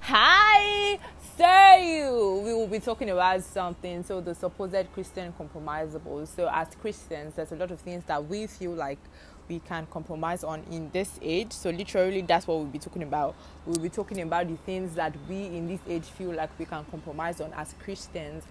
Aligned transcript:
Hi! 0.00 0.98
So, 1.36 2.40
we 2.44 2.52
will 2.54 2.66
be 2.66 2.80
talking 2.80 3.10
about 3.10 3.42
something. 3.42 4.02
So, 4.02 4.20
the 4.20 4.34
supposed 4.34 4.92
Christian 4.92 5.32
compromisable. 5.32 6.26
So, 6.26 6.48
as 6.52 6.74
Christians, 6.80 7.34
there's 7.34 7.52
a 7.52 7.56
lot 7.56 7.70
of 7.70 7.80
things 7.80 8.04
that 8.06 8.26
we 8.26 8.46
feel 8.46 8.72
like 8.72 8.98
we 9.52 9.58
can 9.58 9.86
compromise 9.86 10.42
on 10.44 10.64
in 10.70 10.90
this 10.92 11.18
age. 11.20 11.52
So, 11.52 11.68
literally, 11.70 12.22
that's 12.22 12.46
what 12.46 12.56
we'll 12.58 12.66
be 12.66 12.78
talking 12.78 13.02
about. 13.02 13.34
We'll 13.66 13.78
be 13.78 13.90
talking 13.90 14.20
about 14.22 14.48
the 14.48 14.56
things 14.56 14.94
that 14.94 15.14
we 15.28 15.44
in 15.44 15.68
this 15.68 15.80
age 15.86 16.04
feel 16.04 16.32
like 16.32 16.50
we 16.58 16.64
can 16.64 16.84
compromise 16.86 17.40
on 17.40 17.52
as 17.52 17.74
Christians. 17.82 18.44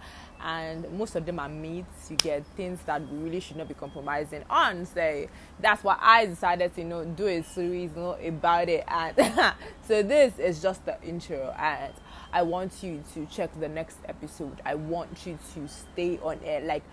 And 0.43 0.91
most 0.97 1.15
of 1.15 1.25
them 1.25 1.39
are 1.39 1.49
myths. 1.49 2.09
You 2.09 2.17
get 2.17 2.45
things 2.55 2.79
that 2.85 3.01
we 3.11 3.17
really 3.17 3.39
should 3.39 3.57
not 3.57 3.67
be 3.67 3.73
compromising 3.73 4.43
on. 4.49 4.85
So, 4.85 5.27
that's 5.59 5.83
why 5.83 5.97
I 5.99 6.27
decided 6.27 6.75
to 6.75 6.81
you 6.81 6.87
know 6.87 7.03
do 7.03 7.25
a 7.27 7.41
series 7.41 7.91
you 7.95 8.01
know, 8.01 8.17
about 8.23 8.69
it. 8.69 8.83
And 8.87 9.15
so, 9.87 10.03
this 10.03 10.37
is 10.37 10.61
just 10.61 10.85
the 10.85 11.01
intro. 11.03 11.53
And 11.57 11.93
I 12.31 12.43
want 12.43 12.83
you 12.83 13.03
to 13.15 13.25
check 13.25 13.49
the 13.59 13.69
next 13.69 13.97
episode. 14.07 14.61
I 14.63 14.75
want 14.75 15.25
you 15.25 15.39
to 15.55 15.67
stay 15.67 16.19
on 16.19 16.39
air. 16.45 16.61
Like, 16.61 16.83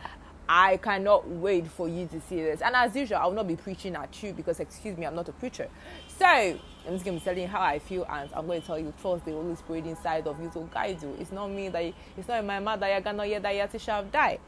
I 0.48 0.78
cannot 0.78 1.28
wait 1.28 1.66
for 1.66 1.88
you 1.88 2.06
to 2.06 2.20
see 2.22 2.36
this. 2.36 2.62
And 2.62 2.74
as 2.74 2.96
usual, 2.96 3.18
I 3.18 3.26
will 3.26 3.34
not 3.34 3.46
be 3.46 3.56
preaching 3.56 3.94
at 3.96 4.22
you 4.22 4.32
because, 4.32 4.60
excuse 4.60 4.96
me, 4.96 5.04
I'm 5.04 5.14
not 5.14 5.28
a 5.28 5.32
preacher. 5.32 5.68
So, 6.16 6.24
I'm 6.24 6.58
just 6.86 7.04
going 7.04 7.18
to 7.18 7.20
be 7.20 7.24
telling 7.24 7.42
you 7.42 7.48
how 7.48 7.60
I 7.60 7.78
feel, 7.78 8.06
and 8.08 8.30
I'm 8.32 8.46
going 8.46 8.62
to 8.62 8.66
tell 8.66 8.78
you, 8.78 8.94
trust 9.00 9.26
the 9.26 9.32
Holy 9.32 9.54
Spirit 9.56 9.84
inside 9.86 10.26
of 10.26 10.40
you 10.40 10.50
to 10.54 10.68
guide 10.72 11.02
you. 11.02 11.14
It's 11.20 11.32
not 11.32 11.48
me 11.48 11.68
that, 11.68 11.84
you, 11.84 11.92
it's 12.16 12.26
not 12.26 12.38
in 12.40 12.46
my 12.46 12.60
mouth 12.60 12.80
that 12.80 13.04
you're 13.04 13.12
to 13.12 13.24
hear 13.24 13.40
that 13.40 13.72
you 13.72 13.78
shall 13.78 14.04
die. 14.04 14.38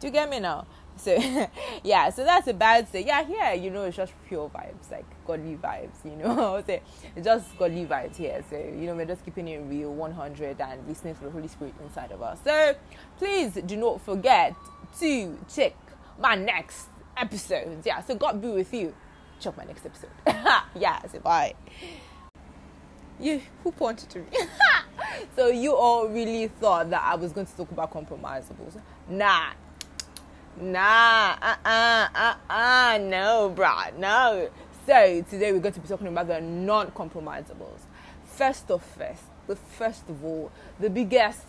Do 0.00 0.06
you 0.06 0.12
get 0.14 0.30
me 0.30 0.40
now? 0.40 0.66
So, 0.96 1.14
yeah, 1.84 2.08
so 2.08 2.24
that's 2.24 2.46
a 2.46 2.54
bad 2.54 2.88
say. 2.88 3.04
Yeah, 3.04 3.22
here, 3.22 3.54
you 3.54 3.70
know, 3.70 3.84
it's 3.84 3.98
just 3.98 4.14
pure 4.28 4.48
vibes, 4.48 4.90
like 4.90 5.04
godly 5.26 5.56
vibes, 5.56 6.04
you 6.04 6.16
know. 6.16 6.62
so, 6.66 6.80
it's 7.16 7.24
just 7.24 7.58
godly 7.58 7.84
vibes 7.84 8.16
here. 8.16 8.42
So, 8.48 8.56
you 8.56 8.86
know, 8.86 8.94
we're 8.94 9.04
just 9.04 9.24
keeping 9.26 9.48
it 9.48 9.58
real 9.66 9.92
100 9.92 10.58
and 10.58 10.88
listening 10.88 11.14
to 11.16 11.24
the 11.24 11.30
Holy 11.30 11.48
Spirit 11.48 11.74
inside 11.84 12.12
of 12.12 12.22
us. 12.22 12.38
So, 12.44 12.74
please 13.18 13.58
do 13.66 13.76
not 13.76 14.00
forget 14.00 14.54
to 14.98 15.38
check 15.52 15.74
my 16.18 16.34
next 16.34 16.88
episode. 17.16 17.82
Yeah, 17.84 18.02
so 18.02 18.14
God 18.14 18.40
be 18.40 18.48
with 18.48 18.72
you. 18.72 18.94
Check 19.38 19.56
my 19.56 19.64
next 19.64 19.86
episode. 19.86 20.10
yeah, 20.74 21.06
so 21.06 21.18
bye. 21.20 21.54
You 23.18 23.40
who 23.62 23.72
pointed 23.72 24.08
to 24.10 24.20
me? 24.20 24.26
so 25.36 25.48
you 25.48 25.74
all 25.74 26.08
really 26.08 26.48
thought 26.48 26.90
that 26.90 27.02
I 27.02 27.14
was 27.16 27.32
going 27.32 27.46
to 27.46 27.56
talk 27.56 27.70
about 27.70 27.92
compromisables? 27.92 28.80
Nah. 29.08 29.50
Nah, 30.60 31.36
uh 31.40 31.56
uh 31.64 32.08
uh 32.14 32.34
uh, 32.50 32.98
no, 33.00 33.54
bruh, 33.54 33.96
no. 33.96 34.50
So 34.86 35.24
today 35.30 35.52
we're 35.52 35.60
going 35.60 35.74
to 35.74 35.80
be 35.80 35.88
talking 35.88 36.08
about 36.08 36.26
the 36.26 36.40
non 36.40 36.88
compromisables. 36.88 37.80
First 38.24 38.70
of 38.70 38.82
first, 38.82 39.22
the 39.46 39.56
first 39.56 40.08
of 40.08 40.24
all, 40.24 40.50
the 40.78 40.90
biggest 40.90 41.44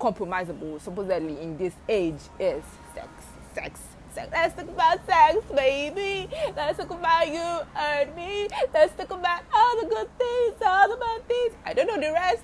compromisable 0.00 0.80
supposedly 0.80 1.40
in 1.40 1.56
this 1.56 1.74
age 1.88 2.20
is 2.38 2.64
sex. 2.94 3.08
Sex. 3.54 3.80
Sex. 4.12 4.28
Let's 4.32 4.54
talk 4.56 4.68
about 4.68 5.06
sex, 5.06 5.36
baby. 5.54 6.28
Let's 6.56 6.78
talk 6.78 6.90
about 6.90 7.28
you 7.28 7.60
and 7.76 8.16
me. 8.16 8.48
Let's 8.74 8.92
talk 8.96 9.10
about 9.10 9.42
all 9.54 9.80
the 9.80 9.86
good 9.86 10.08
things, 10.18 10.54
all 10.66 10.88
the 10.88 10.96
bad 10.96 11.28
things. 11.28 11.54
I 11.64 11.74
don't 11.74 11.86
know 11.86 12.00
the 12.00 12.12
rest. 12.12 12.42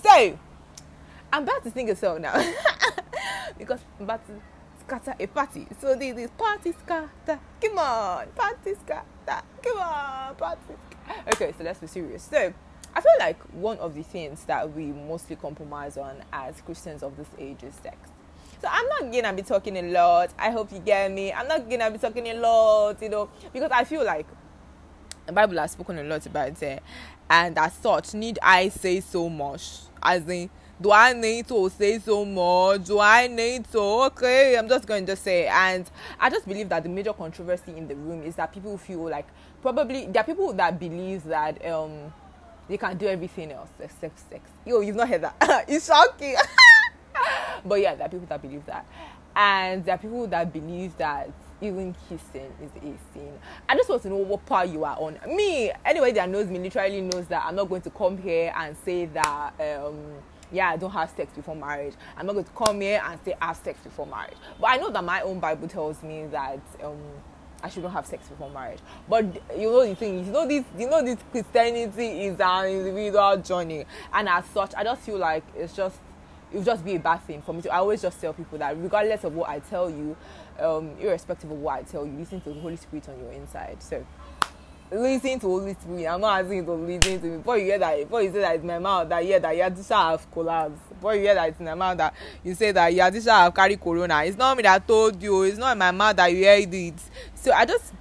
So, 0.00 0.38
I'm 1.32 1.42
about 1.42 1.64
to 1.64 1.70
sing 1.70 1.90
a 1.90 1.96
song 1.96 2.22
now 2.22 2.34
because 3.58 3.80
I'm 3.98 4.04
about 4.04 4.24
to 4.26 4.34
scatter 4.86 5.14
a 5.18 5.26
party. 5.26 5.66
So 5.80 5.96
this 5.96 6.16
is 6.16 6.30
party 6.30 6.72
scatter. 6.72 7.40
Come 7.60 7.78
on, 7.78 8.26
party 8.36 8.74
scatter. 8.84 9.44
Come 9.62 9.78
on, 9.78 10.36
party. 10.36 10.74
Okay, 11.32 11.54
so 11.56 11.64
let's 11.64 11.80
be 11.80 11.86
serious. 11.86 12.22
So, 12.22 12.52
I 12.94 13.00
feel 13.00 13.12
like 13.18 13.40
one 13.54 13.78
of 13.78 13.94
the 13.94 14.02
things 14.02 14.44
that 14.44 14.72
we 14.74 14.86
mostly 14.86 15.36
compromise 15.36 15.96
on 15.96 16.16
as 16.32 16.60
Christians 16.60 17.02
of 17.02 17.16
this 17.16 17.28
age 17.38 17.62
is 17.62 17.74
sex. 17.82 17.96
So 18.60 18.68
I'm 18.70 18.86
not 18.88 19.12
gonna 19.12 19.32
be 19.32 19.42
talking 19.42 19.76
a 19.76 19.82
lot. 19.82 20.30
I 20.38 20.50
hope 20.50 20.72
you 20.72 20.78
get 20.78 21.10
me. 21.10 21.32
I'm 21.32 21.48
not 21.48 21.68
gonna 21.68 21.90
be 21.90 21.98
talking 21.98 22.26
a 22.28 22.34
lot, 22.34 23.02
you 23.02 23.08
know, 23.08 23.28
because 23.52 23.70
I 23.72 23.84
feel 23.84 24.04
like 24.04 24.26
the 25.26 25.32
Bible 25.32 25.58
has 25.58 25.72
spoken 25.72 25.98
a 25.98 26.04
lot 26.04 26.24
about 26.26 26.62
it, 26.62 26.82
and 27.30 27.58
as 27.58 27.72
such, 27.74 28.14
need 28.14 28.38
I 28.42 28.68
say 28.68 29.00
so 29.00 29.28
much? 29.28 29.80
As 30.02 30.28
in, 30.28 30.50
do 30.80 30.90
I 30.90 31.12
need 31.12 31.46
to 31.48 31.70
say 31.70 31.98
so 32.00 32.24
much? 32.24 32.86
Do 32.86 32.98
I 32.98 33.28
need 33.28 33.70
to? 33.70 33.78
Okay, 33.78 34.58
I'm 34.58 34.68
just 34.68 34.86
going 34.86 35.06
to 35.06 35.14
say. 35.14 35.46
And 35.46 35.88
I 36.18 36.28
just 36.28 36.46
believe 36.46 36.68
that 36.70 36.82
the 36.82 36.88
major 36.88 37.12
controversy 37.12 37.76
in 37.76 37.86
the 37.86 37.94
room 37.94 38.24
is 38.24 38.34
that 38.34 38.52
people 38.52 38.76
feel 38.76 39.08
like 39.08 39.26
probably 39.60 40.06
there 40.06 40.22
are 40.22 40.26
people 40.26 40.52
that 40.54 40.80
believe 40.80 41.22
that 41.24 41.64
um 41.64 42.12
they 42.72 42.78
can 42.78 42.96
do 42.96 43.06
everything 43.06 43.52
else 43.52 43.68
except 43.78 44.18
sex. 44.30 44.50
Yo, 44.64 44.80
you've 44.80 44.96
not 44.96 45.06
heard 45.06 45.20
that. 45.20 45.36
it's 45.68 45.86
shocking. 45.86 46.36
but 47.66 47.74
yeah, 47.74 47.94
there 47.94 48.06
are 48.06 48.08
people 48.08 48.26
that 48.26 48.40
believe 48.40 48.64
that. 48.64 48.86
And 49.36 49.84
there 49.84 49.94
are 49.94 49.98
people 49.98 50.26
that 50.28 50.50
believe 50.50 50.96
that 50.96 51.30
even 51.60 51.94
kissing 52.08 52.50
is 52.62 52.70
a 52.76 52.96
sin. 53.12 53.38
I 53.68 53.76
just 53.76 53.90
want 53.90 54.00
to 54.02 54.08
know 54.08 54.16
what 54.16 54.46
part 54.46 54.70
you 54.70 54.84
are 54.84 54.96
on. 54.98 55.18
Me, 55.26 55.70
anybody 55.84 56.12
that 56.12 56.30
knows 56.30 56.48
me 56.48 56.60
literally 56.60 57.02
knows 57.02 57.26
that 57.26 57.44
I'm 57.44 57.56
not 57.56 57.68
going 57.68 57.82
to 57.82 57.90
come 57.90 58.16
here 58.16 58.54
and 58.56 58.74
say 58.86 59.04
that 59.04 59.52
um 59.60 59.98
yeah, 60.50 60.70
I 60.70 60.76
don't 60.76 60.90
have 60.90 61.10
sex 61.10 61.32
before 61.34 61.56
marriage. 61.56 61.94
I'm 62.16 62.26
not 62.26 62.32
going 62.32 62.44
to 62.44 62.50
come 62.52 62.80
here 62.80 63.02
and 63.04 63.18
say 63.24 63.34
I 63.40 63.48
have 63.48 63.56
sex 63.58 63.80
before 63.84 64.06
marriage. 64.06 64.36
But 64.58 64.70
I 64.70 64.76
know 64.78 64.90
that 64.90 65.04
my 65.04 65.20
own 65.20 65.40
Bible 65.40 65.68
tells 65.68 66.02
me 66.02 66.26
that 66.26 66.60
um 66.82 66.96
I 67.62 67.68
shouldn't 67.68 67.92
have 67.92 68.06
sex 68.06 68.28
before 68.28 68.50
marriage. 68.50 68.80
But 69.08 69.24
you 69.56 69.70
know 69.70 69.86
the 69.86 69.94
thing, 69.94 70.24
you 70.24 70.32
know 70.32 70.46
this, 70.46 70.64
you 70.78 70.88
know 70.88 71.02
this 71.02 71.18
Christianity 71.30 72.26
is 72.26 72.40
an 72.40 72.66
individual 72.66 73.36
journey, 73.38 73.86
and 74.12 74.28
as 74.28 74.44
such, 74.46 74.74
I 74.74 74.84
just 74.84 75.02
feel 75.02 75.18
like 75.18 75.44
it's 75.56 75.74
just 75.74 75.96
it 76.52 76.56
would 76.56 76.66
just 76.66 76.84
be 76.84 76.96
a 76.96 76.98
bad 77.00 77.18
thing 77.22 77.40
for 77.40 77.54
me 77.54 77.62
to. 77.62 77.72
I 77.72 77.78
always 77.78 78.02
just 78.02 78.20
tell 78.20 78.32
people 78.32 78.58
that 78.58 78.76
regardless 78.76 79.24
of 79.24 79.34
what 79.34 79.48
I 79.48 79.60
tell 79.60 79.88
you, 79.88 80.16
um, 80.60 80.90
irrespective 81.00 81.50
of 81.50 81.58
what 81.58 81.78
I 81.78 81.82
tell 81.82 82.04
you, 82.04 82.12
listen 82.12 82.40
to 82.42 82.50
the 82.52 82.60
Holy 82.60 82.76
Spirit 82.76 83.08
on 83.08 83.18
your 83.18 83.32
inside. 83.32 83.82
So 83.82 84.04
listen 84.92 85.38
to 85.40 85.46
Holy 85.46 85.74
Spirit. 85.74 86.06
I'm 86.06 86.20
not 86.20 86.40
asking 86.40 86.58
you 86.58 86.64
to 86.64 86.72
listen 86.72 87.20
to 87.20 87.26
me. 87.26 87.36
Before 87.38 87.58
you 87.58 87.64
hear 87.64 87.78
that, 87.78 87.98
before 87.98 88.22
you 88.22 88.32
say 88.32 88.40
that 88.40 88.56
it's 88.56 88.64
my 88.64 88.78
mouth 88.78 89.08
that 89.08 89.24
yeah 89.24 89.38
that 89.38 89.54
Yadisha 89.54 90.10
have 90.10 90.30
collapsed. 90.30 90.88
Before 90.90 91.14
you 91.14 91.22
hear 91.22 91.34
that 91.34 91.48
it's 91.48 91.60
my 91.60 91.74
mouth 91.74 91.96
that 91.98 92.14
you 92.44 92.54
say 92.54 92.72
that 92.72 92.92
Yadisha 92.92 93.30
have 93.30 93.54
carried 93.54 93.80
corona. 93.80 94.22
It's 94.24 94.36
not 94.36 94.56
me 94.56 94.62
that 94.64 94.86
told 94.86 95.22
you. 95.22 95.42
It's 95.42 95.58
not 95.58 95.76
my 95.76 95.90
mouth 95.90 96.16
that 96.16 96.32
you 96.32 96.44
heard 96.44 96.72
it. 96.74 96.94
So 97.34 97.52
I 97.52 97.64
just 97.64 97.92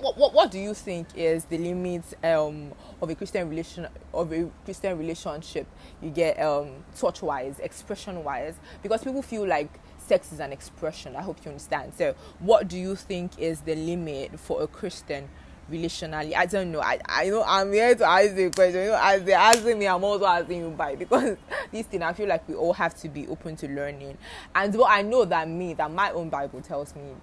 what, 0.00 0.16
what, 0.16 0.32
what 0.32 0.50
do 0.50 0.58
you 0.58 0.72
think 0.74 1.08
is 1.14 1.44
the 1.44 1.58
limit 1.58 2.02
um, 2.24 2.72
of 3.02 3.10
a 3.10 3.14
Christian 3.14 3.48
relation 3.48 3.86
of 4.14 4.32
a 4.32 4.50
Christian 4.64 4.98
relationship 4.98 5.66
you 6.00 6.10
get 6.10 6.40
um, 6.40 6.70
touch 6.96 7.22
wise, 7.22 7.58
expression 7.60 8.24
wise? 8.24 8.54
Because 8.82 9.04
people 9.04 9.22
feel 9.22 9.46
like 9.46 9.68
sex 9.98 10.32
is 10.32 10.40
an 10.40 10.52
expression. 10.52 11.14
I 11.16 11.22
hope 11.22 11.44
you 11.44 11.50
understand. 11.50 11.92
So, 11.96 12.14
what 12.38 12.66
do 12.66 12.78
you 12.78 12.96
think 12.96 13.38
is 13.38 13.60
the 13.60 13.74
limit 13.74 14.40
for 14.40 14.62
a 14.62 14.66
Christian 14.66 15.28
relationally? 15.70 16.34
I 16.34 16.46
don't 16.46 16.72
know. 16.72 16.80
I, 16.80 16.98
I 17.06 17.28
know 17.28 17.42
I'm 17.46 17.72
here 17.72 17.94
to 17.94 18.04
ask 18.04 18.36
you 18.36 18.48
a 18.48 18.50
question. 18.50 18.82
You 18.82 18.90
know, 18.90 19.00
as 19.00 19.22
they 19.24 19.32
asking 19.32 19.78
me, 19.78 19.86
I'm 19.86 20.02
also 20.04 20.26
asking 20.26 20.60
you 20.60 20.70
by 20.70 20.94
because 20.96 21.36
this 21.72 21.86
thing 21.86 22.02
I 22.02 22.12
feel 22.12 22.28
like 22.28 22.48
we 22.48 22.54
all 22.54 22.72
have 22.74 22.94
to 23.00 23.08
be 23.08 23.26
open 23.28 23.56
to 23.56 23.68
learning. 23.68 24.18
And 24.54 24.74
what 24.74 24.90
I 24.90 25.02
know 25.02 25.24
that 25.24 25.48
me, 25.48 25.74
that 25.74 25.90
my 25.90 26.10
own 26.12 26.28
Bible 26.28 26.60
tells 26.60 26.94
me 26.94 27.14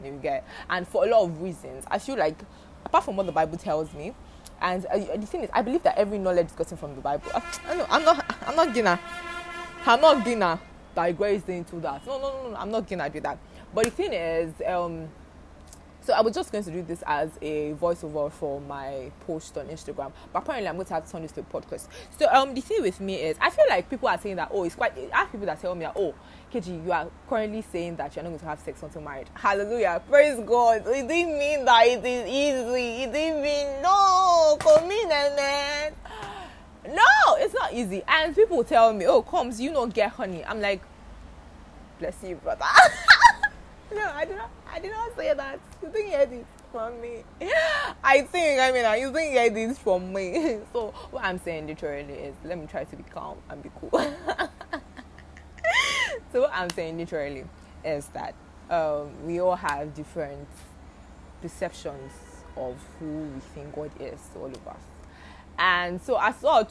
you 0.04 0.18
get 0.22 0.44
and 0.70 0.86
for 0.86 1.04
a 1.04 1.08
lot 1.08 1.22
of 1.24 1.40
reasons 1.40 1.84
i 1.90 1.98
feel 1.98 2.16
like 2.16 2.36
apart 2.84 3.04
from 3.04 3.16
what 3.16 3.26
the 3.26 3.32
bible 3.32 3.56
tells 3.58 3.92
me 3.94 4.14
and 4.60 4.86
uh, 4.86 4.98
the 5.16 5.26
thing 5.26 5.42
is 5.42 5.50
i 5.52 5.62
believe 5.62 5.82
that 5.82 5.96
every 5.98 6.18
knowledge 6.18 6.46
is 6.46 6.52
gotten 6.52 6.76
from 6.76 6.94
the 6.94 7.00
bible 7.00 7.30
uh, 7.34 7.40
I 7.66 7.74
know, 7.76 7.86
i'm 7.90 8.04
not 8.04 8.36
i'm 8.46 8.56
not 8.56 8.74
gonna 8.74 9.00
i'm 9.86 10.00
not 10.00 10.24
gonna 10.24 10.60
digress 10.94 11.42
into 11.48 11.76
that 11.80 12.06
no 12.06 12.18
no 12.18 12.42
no 12.42 12.50
no 12.50 12.56
i'm 12.56 12.70
not 12.70 12.88
gonna 12.88 13.10
do 13.10 13.20
that 13.20 13.38
but 13.74 13.84
the 13.84 13.90
thing 13.90 14.12
is 14.12 14.52
um 14.66 15.08
so 16.06 16.12
I 16.12 16.20
was 16.20 16.34
just 16.34 16.52
going 16.52 16.62
to 16.62 16.70
do 16.70 16.82
this 16.82 17.02
as 17.04 17.30
a 17.42 17.74
voiceover 17.74 18.30
for 18.30 18.60
my 18.60 19.10
post 19.26 19.58
on 19.58 19.66
Instagram, 19.66 20.12
but 20.32 20.42
apparently 20.42 20.68
I'm 20.68 20.76
going 20.76 20.86
to 20.86 20.94
have 20.94 21.04
to 21.04 21.10
turn 21.10 21.22
this 21.22 21.32
to 21.32 21.40
a 21.40 21.44
podcast. 21.44 21.88
So 22.16 22.28
um, 22.30 22.54
the 22.54 22.60
thing 22.60 22.80
with 22.82 23.00
me 23.00 23.16
is, 23.16 23.36
I 23.40 23.50
feel 23.50 23.64
like 23.68 23.90
people 23.90 24.08
are 24.08 24.18
saying 24.18 24.36
that 24.36 24.50
oh, 24.52 24.62
it's 24.64 24.76
quite. 24.76 24.92
I 25.12 25.18
have 25.18 25.32
people 25.32 25.46
that 25.46 25.60
tell 25.60 25.74
me 25.74 25.86
oh, 25.96 26.14
KG, 26.54 26.84
you 26.84 26.92
are 26.92 27.08
currently 27.28 27.62
saying 27.62 27.96
that 27.96 28.14
you're 28.14 28.22
not 28.22 28.28
going 28.30 28.38
to 28.38 28.46
have 28.46 28.60
sex 28.60 28.82
until 28.82 29.02
married. 29.02 29.28
Hallelujah, 29.34 30.00
praise 30.08 30.38
God. 30.46 30.86
It 30.86 31.08
didn't 31.08 31.38
mean 31.38 31.64
that 31.64 31.86
it 31.86 32.04
is 32.04 32.28
easy. 32.28 33.02
It 33.02 33.12
didn't 33.12 33.42
mean 33.42 33.82
no, 33.82 34.58
man. 35.36 35.92
No, 36.88 37.34
it's 37.36 37.52
not 37.52 37.72
easy. 37.72 38.02
And 38.06 38.34
people 38.34 38.62
tell 38.62 38.92
me, 38.92 39.06
oh, 39.06 39.22
comes, 39.22 39.60
you 39.60 39.72
don't 39.72 39.92
get 39.92 40.12
honey. 40.12 40.44
I'm 40.44 40.60
like, 40.60 40.82
bless 41.98 42.16
you, 42.22 42.36
brother. 42.36 42.64
no, 43.92 44.08
I 44.14 44.24
do 44.24 44.36
not. 44.36 44.50
I 44.76 44.78
did 44.78 44.90
not 44.90 45.16
say 45.16 45.32
that. 45.32 45.58
You 45.82 45.88
think 45.88 46.10
you 46.10 46.16
heard 46.18 46.32
it 46.32 46.46
from 46.70 47.00
me? 47.00 47.24
I 48.04 48.20
think. 48.20 48.60
I 48.60 48.72
mean, 48.72 49.00
you 49.00 49.10
think 49.10 49.32
you 49.32 49.38
heard 49.38 49.54
this 49.54 49.78
from 49.78 50.12
me? 50.12 50.58
so 50.74 50.92
what 51.10 51.24
I'm 51.24 51.38
saying 51.38 51.66
literally 51.66 52.12
is, 52.12 52.34
let 52.44 52.58
me 52.58 52.66
try 52.66 52.84
to 52.84 52.94
be 52.96 53.02
calm 53.04 53.38
and 53.48 53.62
be 53.62 53.70
cool. 53.80 53.88
so 56.30 56.42
what 56.42 56.50
I'm 56.52 56.68
saying 56.68 56.98
literally 56.98 57.44
is 57.86 58.08
that 58.08 58.34
um, 58.68 59.12
we 59.24 59.40
all 59.40 59.56
have 59.56 59.94
different 59.94 60.46
perceptions 61.40 62.12
of 62.54 62.76
who 63.00 63.30
we 63.32 63.40
think 63.54 63.74
God 63.74 63.92
is 63.98 64.20
all 64.36 64.44
of 64.44 64.68
us, 64.68 64.76
and 65.58 66.02
so 66.02 66.20
as 66.20 66.36
such, 66.36 66.68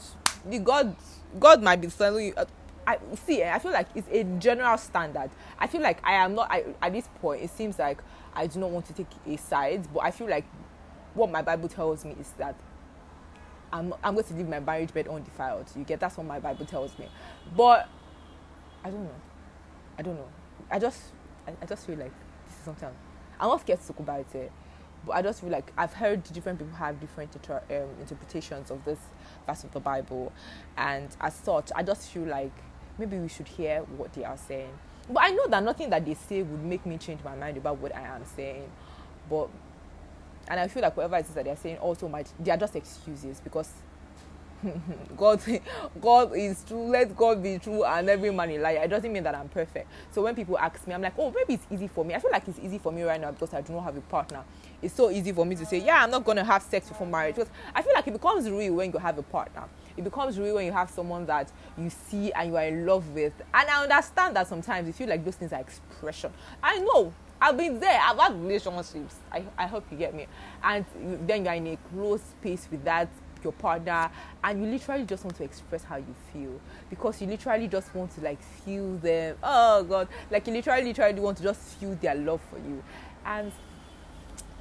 the 0.48 0.60
God 0.60 0.94
God 1.40 1.60
might 1.60 1.80
be 1.80 1.88
telling 1.88 2.26
you. 2.26 2.34
I 2.86 2.98
see. 3.26 3.42
Eh, 3.42 3.52
I 3.54 3.58
feel 3.58 3.72
like 3.72 3.88
it's 3.94 4.08
a 4.10 4.22
general 4.38 4.78
standard. 4.78 5.30
I 5.58 5.66
feel 5.66 5.80
like 5.80 5.98
I 6.04 6.14
am 6.14 6.34
not. 6.34 6.50
I, 6.50 6.64
at 6.80 6.92
this 6.92 7.08
point, 7.20 7.42
it 7.42 7.50
seems 7.50 7.78
like 7.78 7.98
I 8.34 8.46
do 8.46 8.60
not 8.60 8.70
want 8.70 8.86
to 8.86 8.92
take 8.92 9.08
a 9.26 9.36
side, 9.36 9.86
but 9.92 10.00
I 10.00 10.10
feel 10.10 10.28
like 10.28 10.44
what 11.14 11.30
my 11.30 11.42
Bible 11.42 11.68
tells 11.68 12.04
me 12.04 12.14
is 12.20 12.30
that 12.38 12.54
I'm, 13.72 13.92
I'm 14.04 14.14
going 14.14 14.26
to 14.26 14.34
leave 14.34 14.48
my 14.48 14.60
marriage 14.60 14.92
bed 14.92 15.08
undefiled. 15.08 15.66
You 15.74 15.84
get 15.84 15.98
that's 15.98 16.16
what 16.16 16.26
my 16.26 16.38
Bible 16.38 16.66
tells 16.66 16.96
me. 16.98 17.08
But 17.56 17.88
I 18.84 18.90
don't 18.90 19.04
know. 19.04 19.20
I 19.98 20.02
don't 20.02 20.14
know. 20.16 20.28
I 20.70 20.78
just 20.78 21.00
I, 21.48 21.52
I 21.60 21.66
just 21.66 21.86
feel 21.86 21.96
like 21.96 22.12
this 22.46 22.56
is 22.56 22.64
something 22.64 22.88
I'm, 22.88 22.94
I'm 23.40 23.48
not 23.48 23.60
scared 23.62 23.80
to 23.80 23.86
talk 23.88 23.98
about 23.98 24.34
it. 24.34 24.52
But 25.04 25.12
I 25.12 25.22
just 25.22 25.40
feel 25.40 25.50
like 25.50 25.72
I've 25.76 25.92
heard 25.92 26.22
different 26.24 26.58
people 26.58 26.74
have 26.74 27.00
different 27.00 27.34
inter- 27.34 27.62
um, 27.70 28.00
interpretations 28.00 28.70
of 28.70 28.84
this 28.84 28.98
verse 29.46 29.62
of 29.62 29.72
the 29.72 29.78
Bible, 29.80 30.32
and 30.76 31.08
as 31.20 31.34
such, 31.34 31.70
I 31.76 31.84
just 31.84 32.10
feel 32.10 32.24
like 32.24 32.52
maybe 32.98 33.18
we 33.18 33.28
should 33.28 33.48
hear 33.48 33.80
what 33.96 34.12
they 34.14 34.24
are 34.24 34.36
saying. 34.36 34.70
But 35.08 35.22
I 35.22 35.30
know 35.30 35.46
that 35.48 35.62
nothing 35.62 35.90
that 35.90 36.04
they 36.04 36.14
say 36.14 36.42
would 36.42 36.64
make 36.64 36.84
me 36.84 36.98
change 36.98 37.22
my 37.24 37.34
mind 37.36 37.56
about 37.56 37.78
what 37.78 37.94
I 37.94 38.02
am 38.02 38.24
saying. 38.36 38.68
But 39.30 39.48
and 40.48 40.60
I 40.60 40.68
feel 40.68 40.82
like 40.82 40.96
whatever 40.96 41.16
it 41.16 41.26
is 41.26 41.34
that 41.34 41.44
they're 41.44 41.56
saying 41.56 41.78
also 41.78 42.08
might 42.08 42.32
they 42.38 42.50
are 42.50 42.56
just 42.56 42.76
excuses 42.76 43.40
because 43.40 43.70
God, 45.16 45.40
God 46.00 46.34
is 46.34 46.64
true. 46.66 46.88
Let 46.88 47.16
God 47.16 47.42
be 47.42 47.58
true, 47.58 47.84
and 47.84 48.08
every 48.08 48.30
man 48.32 48.50
a 48.50 48.58
liar. 48.58 48.80
It 48.84 48.88
doesn't 48.88 49.12
mean 49.12 49.22
that 49.24 49.34
I'm 49.34 49.48
perfect. 49.48 49.88
So 50.12 50.22
when 50.22 50.34
people 50.34 50.58
ask 50.58 50.86
me, 50.86 50.94
I'm 50.94 51.02
like, 51.02 51.14
oh, 51.18 51.30
maybe 51.30 51.54
it's 51.54 51.66
easy 51.70 51.88
for 51.88 52.04
me. 52.04 52.14
I 52.14 52.18
feel 52.18 52.30
like 52.30 52.46
it's 52.48 52.58
easy 52.58 52.78
for 52.78 52.92
me 52.92 53.02
right 53.02 53.20
now 53.20 53.30
because 53.32 53.52
I 53.54 53.60
do 53.60 53.72
not 53.74 53.84
have 53.84 53.96
a 53.96 54.00
partner. 54.02 54.42
It's 54.82 54.94
so 54.94 55.10
easy 55.10 55.32
for 55.32 55.44
me 55.44 55.56
to 55.56 55.66
say, 55.66 55.78
yeah, 55.78 56.02
I'm 56.02 56.10
not 56.10 56.24
gonna 56.24 56.44
have 56.44 56.62
sex 56.62 56.88
before 56.88 57.06
marriage. 57.06 57.36
Because 57.36 57.50
I 57.74 57.82
feel 57.82 57.92
like 57.94 58.06
it 58.06 58.12
becomes 58.12 58.48
real 58.50 58.74
when 58.74 58.92
you 58.92 58.98
have 58.98 59.18
a 59.18 59.22
partner. 59.22 59.64
It 59.96 60.04
becomes 60.04 60.38
real 60.38 60.56
when 60.56 60.66
you 60.66 60.72
have 60.72 60.90
someone 60.90 61.26
that 61.26 61.50
you 61.78 61.90
see 61.90 62.32
and 62.32 62.50
you 62.50 62.56
are 62.56 62.64
in 62.64 62.86
love 62.86 63.08
with. 63.10 63.32
And 63.54 63.68
I 63.68 63.82
understand 63.82 64.36
that 64.36 64.46
sometimes 64.46 64.86
you 64.86 64.92
feel 64.92 65.08
like 65.08 65.24
those 65.24 65.36
things 65.36 65.52
are 65.52 65.60
expression. 65.60 66.32
I 66.62 66.78
know 66.78 67.12
I've 67.40 67.56
been 67.56 67.80
there. 67.80 68.00
I've 68.02 68.18
had 68.18 68.40
relationships. 68.40 69.16
I, 69.30 69.44
I 69.58 69.66
hope 69.66 69.84
you 69.90 69.96
get 69.96 70.14
me. 70.14 70.26
And 70.62 70.84
then 71.26 71.44
you're 71.44 71.54
in 71.54 71.66
a 71.68 71.78
close 71.92 72.22
space 72.22 72.68
with 72.70 72.84
that 72.84 73.08
your 73.42 73.52
partner 73.52 74.10
and 74.42 74.60
you 74.60 74.70
literally 74.70 75.04
just 75.04 75.24
want 75.24 75.36
to 75.36 75.44
express 75.44 75.84
how 75.84 75.96
you 75.96 76.14
feel 76.32 76.60
because 76.90 77.20
you 77.20 77.28
literally 77.28 77.68
just 77.68 77.94
want 77.94 78.12
to 78.12 78.20
like 78.20 78.42
feel 78.64 78.96
them 78.98 79.36
oh 79.42 79.84
god 79.84 80.08
like 80.30 80.46
you 80.46 80.52
literally 80.52 80.84
literally 80.84 81.20
want 81.20 81.36
to 81.36 81.44
just 81.44 81.60
feel 81.78 81.94
their 81.96 82.14
love 82.16 82.40
for 82.50 82.58
you 82.58 82.82
and 83.24 83.52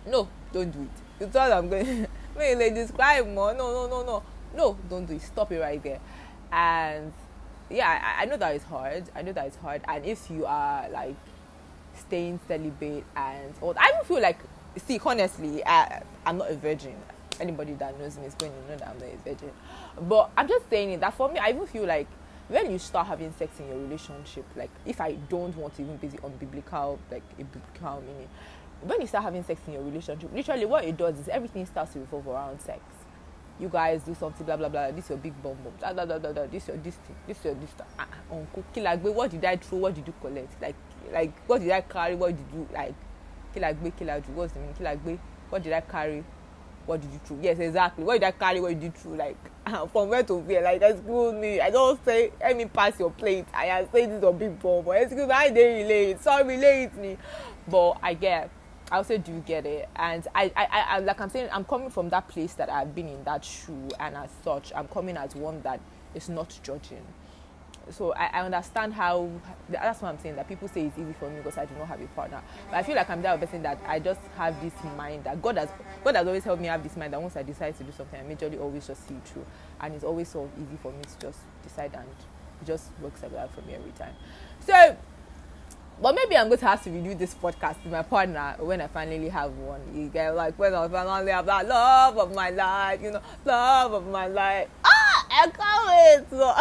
no 0.06 0.28
don't 0.54 0.72
do 0.72 0.82
it 0.82 1.24
it's 1.24 1.36
all 1.36 1.52
i'm 1.52 1.68
going 1.68 2.06
wait 2.38 2.56
like 2.56 2.76
describe 2.76 3.28
more 3.28 3.54
no 3.54 3.72
no 3.72 3.88
no 3.88 4.06
no 4.06 4.24
no 4.56 4.78
don't 4.90 5.06
do 5.06 5.14
it. 5.14 5.22
Stop 5.22 5.52
it 5.52 5.60
right 5.60 5.82
there. 5.82 6.00
And 6.52 7.12
yeah 7.70 8.16
I, 8.18 8.24
I 8.24 8.26
know 8.26 8.38
that 8.38 8.56
it's 8.56 8.66
hard. 8.66 9.06
I 9.16 9.22
know 9.22 9.34
that 9.34 9.48
it's 9.48 9.58
hard. 9.58 9.82
And 9.88 10.06
if 10.06 10.30
you 10.30 10.46
are 10.46 10.90
like 10.90 11.16
staying 11.98 12.40
celibate 12.46 13.06
and 13.16 13.54
all 13.62 13.74
i 13.80 13.90
don't 13.90 14.06
feel 14.06 14.22
like 14.22 14.38
see 14.86 15.00
honestly 15.06 15.66
I, 15.66 16.04
i'm 16.26 16.38
not 16.38 16.52
a 16.52 16.56
virgin. 16.56 16.96
Anybody 17.40 17.74
that 17.74 18.00
knows 18.00 18.18
me 18.18 18.26
is 18.26 18.36
going 18.36 18.52
to 18.52 18.72
know 18.72 18.78
that 18.78 18.88
I'm 18.88 18.98
not 18.98 19.10
a 19.10 19.18
virgin. 19.30 19.52
But 20.02 20.32
I'm 20.38 20.48
just 20.48 20.70
saying 20.70 20.92
it 20.92 21.02
that 21.02 21.14
for 21.16 21.30
me, 21.30 21.38
I 21.38 21.50
even 21.50 21.66
feel 21.68 21.86
like 21.86 22.08
when 22.48 22.72
you 22.72 22.80
start 22.80 23.08
having 23.08 23.34
sex 23.34 23.60
in 23.60 23.68
your 23.68 23.78
relationship, 23.78 24.46
like 24.56 24.70
if 24.86 25.02
I 25.02 25.14
don't 25.14 25.56
want 25.58 25.76
to 25.76 25.82
even 25.82 26.00
it 26.02 26.24
on 26.24 26.32
biblical, 26.38 27.00
like 27.12 27.24
a 27.40 27.44
biblical 27.44 28.02
meaning, 28.08 28.30
when 28.82 29.02
you 29.02 29.08
start 29.08 29.24
having 29.24 29.44
sex 29.44 29.60
in 29.68 29.74
your 29.74 29.84
relationship, 29.84 30.32
literally 30.34 30.66
what 30.66 30.86
it 30.86 30.96
does 30.96 31.20
is 31.20 31.28
everything 31.28 31.66
starts 31.66 31.94
to 31.94 32.00
revolve 32.00 32.28
around 32.28 32.62
sex. 32.62 32.80
You 33.60 33.70
guys 33.70 34.04
do 34.04 34.14
something, 34.16 34.46
blah 34.46 34.58
blah 34.58 34.70
blah. 34.70 34.92
This 34.92 35.10
your 35.10 35.18
big 35.18 35.34
bomb 35.42 35.58
bomb, 35.64 35.74
blah 35.80 35.94
blah 35.94 36.06
blah 36.06 36.20
blah. 36.20 36.34
blah. 36.34 36.46
This 36.48 36.68
your 36.68 36.78
this 36.78 36.96
thing, 36.96 37.16
this 37.28 37.44
your 37.44 37.56
this. 37.56 37.70
Uh, 37.98 38.04
uncle, 38.32 38.64
kilagbe, 38.76 39.14
what 39.14 39.32
did 39.32 39.46
I 39.46 39.56
throw? 39.58 39.80
What 39.80 39.96
did 39.96 40.08
you 40.08 40.14
collect? 40.22 40.62
Like, 40.62 40.76
like 41.12 41.48
what 41.48 41.62
did 41.62 41.72
I 41.72 41.82
carry? 41.82 42.16
What 42.16 42.36
did 42.36 42.46
you 42.54 42.68
like? 42.74 42.96
Kilagbe, 43.56 43.92
kilaju. 43.94 44.30
What's 44.30 44.54
the 44.54 44.60
meaning? 44.60 44.76
Kilagbe, 44.76 45.20
what 45.50 45.64
did 45.64 45.74
I 45.74 45.82
carry? 45.82 46.24
what 46.86 47.02
did 47.02 47.12
you 47.12 47.20
do? 47.28 47.40
Yes, 47.42 47.60
exactly. 47.60 48.04
What 48.04 48.20
did 48.20 48.28
I 48.28 48.32
carry? 48.32 48.62
What 48.62 48.80
did 48.80 48.84
you 48.84 48.94
do? 49.04 49.16
Like 49.16 49.38
from 49.92 50.10
where 50.10 50.24
to 50.24 50.36
where? 50.36 50.62
Like 50.62 50.82
excuse 50.82 51.34
me. 51.34 51.60
I 51.60 51.70
don't 51.70 52.04
say 52.06 52.32
let 52.40 52.56
me 52.56 52.66
pass 52.66 53.00
your 53.00 53.12
plate. 53.12 53.46
I 53.54 53.66
am 53.66 53.88
saying 53.92 54.10
this 54.10 54.24
on 54.24 54.38
big 54.38 54.60
bomb. 54.60 54.86
But 54.86 55.02
excuse 55.02 55.28
me, 55.28 55.34
I 55.34 55.50
didn't 55.50 55.88
relate. 55.88 56.22
Sorry, 56.22 56.44
relate 56.44 56.96
me. 56.96 57.18
But 57.68 57.98
I 58.02 58.14
get. 58.14 58.50
I 58.92 58.98
also 58.98 59.18
do 59.18 59.40
get 59.46 59.66
it, 59.66 59.90
and 59.96 60.28
I, 60.36 60.52
I, 60.56 60.68
I, 60.68 61.00
like 61.00 61.20
I'm 61.20 61.30
saying, 61.30 61.50
I'm 61.52 61.66
coming 61.66 61.90
from 61.90 62.10
that 62.10 62.28
place 62.28 62.54
that 62.54 62.70
I've 62.70 62.94
been 62.94 63.08
in 63.08 63.24
that 63.24 63.44
shoe, 63.44 63.90
and 64.00 64.16
as 64.16 64.30
such, 64.44 64.72
I'm 64.76 64.88
coming 64.88 65.18
as 65.18 65.36
one 65.36 65.62
that 65.64 65.80
is 66.14 66.30
not 66.30 66.58
judging 66.64 67.02
so 67.92 68.14
I, 68.14 68.26
I, 68.34 68.42
understand 68.42 68.94
how 68.94 69.30
that's 69.70 70.02
what 70.02 70.10
I'm 70.10 70.20
saying 70.20 70.36
that 70.38 70.48
people 70.48 70.68
say 70.68 70.86
it's 70.86 70.98
easy 70.98 71.14
for 71.20 71.30
me 71.30 71.38
because 71.38 71.58
I 71.58 71.66
do 71.66 71.76
not 71.78 71.88
have 71.88 72.02
a 72.02 72.08
partner. 72.08 72.42
But 72.70 72.78
I 72.78 72.84
feel 72.84 72.96
like 72.96 73.10
I'm 73.10 73.22
that 73.22 73.40
person 73.40 73.62
that 73.64 73.80
I 73.86 74.00
just 74.00 74.20
have 74.38 74.60
this 74.62 74.74
mind 74.98 75.26
that 75.26 75.42
God 75.42 75.58
has 75.58 75.70
God 76.04 76.16
has 76.16 76.26
always 76.28 76.44
helped 76.44 76.62
me 76.62 76.68
have 76.68 76.84
this 76.84 76.96
mind 76.98 77.14
that 77.14 77.22
once 77.22 77.36
I 77.36 77.44
decide 77.44 77.78
to 77.78 77.84
do 77.84 77.92
something, 77.92 78.20
I 78.20 78.24
majorly 78.24 78.60
always 78.60 78.88
just 78.88 79.08
see 79.08 79.16
it 79.16 79.26
through, 79.26 79.46
and 79.82 79.94
it's 79.94 80.04
always 80.04 80.30
so 80.30 80.50
easy 80.58 80.78
for 80.82 80.92
me 80.92 81.04
to 81.04 81.28
just 81.28 81.40
decide 81.64 81.94
and 81.94 82.08
it 82.08 82.66
just 82.66 82.90
works 83.02 83.24
out 83.24 83.54
for 83.54 83.62
me 83.62 83.76
every 83.76 83.92
time. 83.92 84.14
So. 84.62 84.98
But 86.02 86.14
maybe 86.14 86.36
I'm 86.36 86.48
going 86.48 86.60
to 86.60 86.66
have 86.66 86.84
to 86.84 86.90
redo 86.90 87.18
this 87.18 87.34
podcast 87.34 87.82
with 87.84 87.94
my 87.94 88.02
partner 88.02 88.56
when 88.60 88.82
I 88.82 88.88
finally 88.88 89.30
have 89.30 89.52
one. 89.58 89.80
You 89.94 90.10
get 90.10 90.36
like 90.36 90.60
when 90.60 90.74
I 90.74 90.88
finally 90.90 91.32
have 91.32 91.46
that 91.46 91.68
love 91.68 92.18
of 92.18 92.36
my 92.36 92.50
life, 92.50 93.02
you 93.02 93.12
know, 93.12 93.22
love 93.46 93.94
of 93.94 94.08
my 94.08 94.28
life. 94.28 94.68
Ah, 94.84 95.28
I 95.32 95.50
can't 95.50 96.30
wait. 96.32 96.38
So 96.38 96.54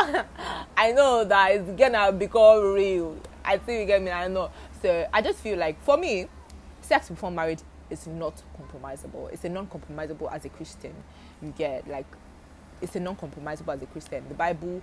I 0.76 0.92
know 0.92 1.24
that 1.24 1.50
it's 1.50 1.70
gonna 1.70 2.12
become 2.12 2.74
real. 2.74 3.16
I 3.44 3.58
think 3.58 3.80
you 3.80 3.86
get 3.86 4.02
me. 4.02 4.12
I 4.12 4.28
know. 4.28 4.50
So 4.80 5.08
I 5.12 5.20
just 5.20 5.40
feel 5.40 5.58
like 5.58 5.82
for 5.82 5.96
me, 5.96 6.28
sex 6.80 7.08
before 7.08 7.32
marriage 7.32 7.60
is 7.90 8.06
not 8.06 8.40
compromisable. 8.56 9.32
It's 9.32 9.44
a 9.44 9.48
non-compromisable 9.48 10.32
as 10.32 10.44
a 10.44 10.48
Christian. 10.48 10.94
You 11.42 11.52
get 11.58 11.88
like 11.88 12.06
it's 12.80 12.94
a 12.94 13.00
non-compromisable 13.00 13.74
as 13.74 13.82
a 13.82 13.86
Christian. 13.86 14.24
The 14.28 14.34
Bible 14.34 14.80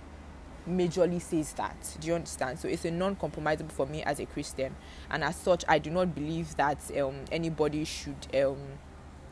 majorly 0.68 1.20
says 1.20 1.52
that. 1.54 1.96
Do 2.00 2.08
you 2.08 2.14
understand? 2.14 2.58
So 2.58 2.68
it's 2.68 2.84
a 2.84 2.90
non-compromisable 2.90 3.72
for 3.72 3.86
me 3.86 4.02
as 4.02 4.20
a 4.20 4.26
Christian, 4.26 4.74
and 5.10 5.24
as 5.24 5.36
such, 5.36 5.64
I 5.68 5.78
do 5.78 5.90
not 5.90 6.14
believe 6.14 6.56
that 6.56 6.78
um, 7.00 7.16
anybody 7.30 7.84
should 7.84 8.26
um, 8.34 8.58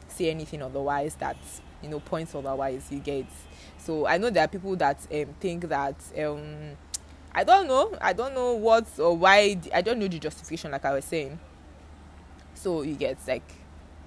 say 0.08 0.30
anything 0.30 0.62
otherwise. 0.62 1.14
That 1.16 1.36
you 1.82 1.88
know 1.88 2.00
points 2.00 2.34
otherwise. 2.34 2.86
You 2.90 3.00
get 3.00 3.26
so 3.78 4.06
I 4.06 4.18
know 4.18 4.30
there 4.30 4.44
are 4.44 4.48
people 4.48 4.76
that 4.76 4.98
um, 5.12 5.26
think 5.40 5.68
that 5.68 5.96
um, 6.18 6.76
I 7.34 7.44
don't 7.44 7.66
know. 7.66 7.96
I 8.00 8.12
don't 8.12 8.34
know 8.34 8.54
what 8.54 8.87
or 8.99 9.16
why. 9.16 9.58
I 9.72 9.80
don't 9.80 9.99
know 9.99 10.08
the 10.08 10.18
justification, 10.18 10.70
like 10.70 10.84
I 10.84 10.92
was 10.92 11.04
saying. 11.04 11.38
So 12.54 12.82
you 12.82 12.94
get 12.94 13.18
like, 13.26 13.50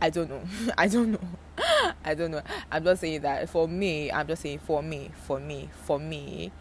I 0.02 0.10
don't 0.10 0.30
know. 0.30 0.44
I 0.78 0.88
don't 0.88 1.12
know. 1.12 1.20
I 2.06 2.14
don't 2.14 2.32
know. 2.32 2.42
I'm 2.72 2.84
just 2.84 3.02
saying 3.02 3.22
that 3.22 3.50
for 3.50 3.68
me. 3.68 4.12
I'm 4.12 4.28
just 4.28 4.42
saying 4.42 4.60
for 4.60 4.84
me. 4.84 5.12
For 5.26 5.40
me. 5.40 5.70
For 5.86 6.00
me. 6.00 6.52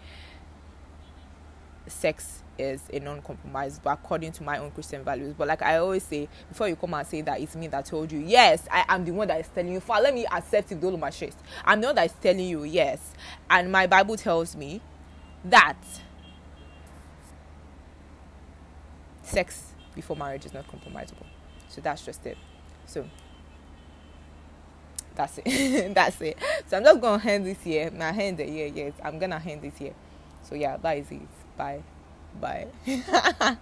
Sex 1.87 2.43
is 2.59 2.83
a 2.93 3.01
non-compromise 3.01 3.81
but 3.83 3.91
according 3.93 4.31
to 4.33 4.43
my 4.43 4.59
own 4.59 4.71
christian 4.71 5.03
values. 5.03 5.35
But 5.37 5.49
like 5.49 5.62
i 5.62 5.79
always 5.79 6.03
say 6.03 6.29
before 6.49 6.69
you 6.69 6.77
come 6.77 6.95
and 6.95 7.07
say 7.07 7.23
that 7.23 7.41
it's 7.41 7.57
me 7.57 7.67
that 7.69 7.87
told 7.87 8.12
you 8.12 8.21
yes 8.21 8.67
i 8.71 8.85
am 8.89 9.05
the 9.05 9.11
one 9.11 9.29
that 9.29 9.41
is 9.41 9.49
telling 9.49 9.73
you. 9.73 9.81
For 9.81 9.97
let 9.97 10.15
me 10.15 10.27
accept 10.27 10.73
it 10.73 10.83
all 10.85 10.97
my 10.97 11.11
chest 11.11 11.39
i'm 11.65 11.81
the 11.81 11.89
one 11.89 11.97
that 11.97 12.07
is 12.07 12.15
telling 12.21 12.47
you 12.47 12.65
yes. 12.65 13.12
And 13.51 13.71
my 13.73 13.87
bible 13.87 14.17
tells 14.17 14.55
me 14.57 14.81
that 15.45 15.79
sex 19.23 19.73
before 19.95 20.17
marriage 20.17 20.47
is 20.47 20.55
not 20.55 20.67
compromisable. 20.69 21.27
So 21.69 21.81
that's 21.81 22.05
just 22.05 22.25
it. 22.27 22.37
So 22.87 23.07
that's 25.15 25.39
it. 25.45 25.95
That's 25.95 26.21
it. 26.23 26.39
So 26.69 26.77
i'm 26.79 26.85
just 26.85 27.01
gonna 27.01 27.19
hand 27.19 27.45
this 27.45 27.61
here 27.62 27.91
my 27.91 28.12
hand 28.12 28.41
it 28.41 28.49
here 28.49 28.67
yes. 28.67 28.93
I'm 29.03 29.19
gonna 29.19 29.39
hand 29.39 29.62
this 29.62 29.77
here 29.77 29.95
so 30.43 30.55
yeah 30.55 30.77
that 30.79 30.97
is 30.99 31.11
it 31.11 31.42
bye 31.56 31.82
Bye. 32.40 32.66